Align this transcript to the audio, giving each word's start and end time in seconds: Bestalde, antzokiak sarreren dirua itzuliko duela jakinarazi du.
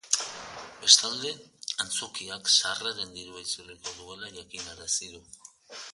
Bestalde, 0.85 1.33
antzokiak 1.83 2.49
sarreren 2.53 3.15
dirua 3.19 3.45
itzuliko 3.47 3.95
duela 4.01 4.35
jakinarazi 4.39 5.15
du. 5.17 5.23